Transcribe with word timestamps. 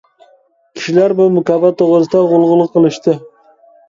كىشىلەر 0.77 1.13
بۇ 1.19 1.27
مۇكاپات 1.35 1.77
توغرىسىدا 1.81 2.21
غۇلغۇلا 2.31 2.65
قىلىشتى. 2.79 3.15